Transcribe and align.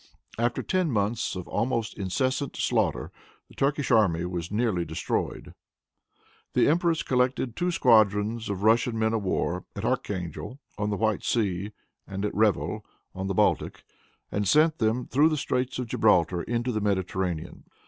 After 0.39 0.63
ten 0.63 0.89
months 0.89 1.35
of 1.35 1.47
almost 1.47 1.95
incessant 1.95 2.55
slaughter, 2.57 3.11
the 3.47 3.53
Turkish 3.53 3.91
army 3.91 4.25
was 4.25 4.49
nearly 4.49 4.83
destroyed. 4.83 5.53
The 6.53 6.67
empress 6.67 7.03
collected 7.03 7.55
two 7.55 7.69
squadrons 7.69 8.49
of 8.49 8.63
Russian 8.63 8.97
men 8.97 9.13
of 9.13 9.21
war 9.21 9.63
at 9.75 9.85
Archangel 9.85 10.59
on 10.75 10.89
the 10.89 10.97
White 10.97 11.23
Sea, 11.23 11.71
and 12.07 12.25
at 12.25 12.33
Revel 12.33 12.83
on 13.13 13.27
the 13.27 13.35
Baltic, 13.35 13.83
and 14.31 14.47
sent 14.47 14.79
them 14.79 15.05
through 15.05 15.29
the 15.29 15.37
straits 15.37 15.77
of 15.77 15.85
Gibraltar 15.85 16.41
into 16.41 16.71
the 16.71 16.81
Mediterranean. 16.81 17.65